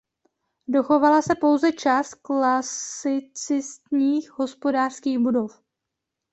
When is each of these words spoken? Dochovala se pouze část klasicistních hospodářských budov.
Dochovala 0.67 1.21
se 1.21 1.35
pouze 1.35 1.71
část 1.71 2.13
klasicistních 2.15 4.29
hospodářských 4.33 5.19
budov. 5.19 5.61